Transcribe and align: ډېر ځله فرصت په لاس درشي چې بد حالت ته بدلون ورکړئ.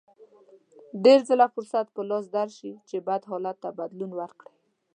ډېر 1.03 1.19
ځله 1.29 1.47
فرصت 1.53 1.85
په 1.95 2.01
لاس 2.09 2.25
درشي 2.37 2.71
چې 2.89 2.97
بد 3.07 3.21
حالت 3.29 3.57
ته 3.63 3.69
بدلون 3.79 4.11
ورکړئ. 4.15 4.53